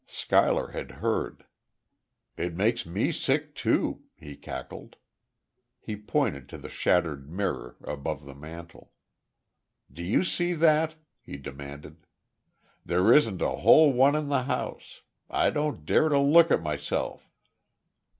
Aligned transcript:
Schuyler 0.07 0.69
had 0.69 0.93
heard. 0.93 1.45
"It 2.35 2.55
makes 2.55 2.87
me 2.87 3.11
sick, 3.11 3.53
too," 3.53 4.01
he 4.15 4.35
cackled. 4.35 4.95
He 5.79 5.95
pointed 5.95 6.49
to 6.49 6.57
the 6.57 6.69
shattered 6.69 7.29
mirror, 7.29 7.75
above 7.83 8.25
the 8.25 8.33
mantel. 8.33 8.93
"Do 9.93 10.01
you 10.03 10.23
see 10.23 10.53
that?" 10.53 10.95
he 11.19 11.37
demanded. 11.37 12.07
"There 12.83 13.13
isn't 13.13 13.43
a 13.43 13.57
whole 13.57 13.93
one 13.93 14.15
in 14.15 14.27
the 14.29 14.45
house. 14.45 15.03
I 15.29 15.51
don't 15.51 15.85
dare 15.85 16.09
to 16.09 16.17
look 16.17 16.49
at 16.49 16.63
myself." 16.63 17.29